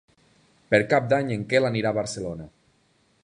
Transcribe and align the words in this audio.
Per 0.71 0.79
Cap 0.93 1.11
d'Any 1.11 1.29
en 1.35 1.45
Quel 1.53 1.69
anirà 1.71 1.91
a 1.93 1.99
Barcelona. 1.99 2.49